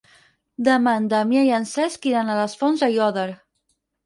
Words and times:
Demà 0.67 0.93
en 1.01 1.05
Damià 1.11 1.43
i 1.49 1.51
en 1.59 1.67
Cesc 1.73 2.09
iran 2.13 2.33
a 2.33 2.39
les 2.41 2.57
Fonts 2.63 2.83
d'Aiòder. 2.87 3.29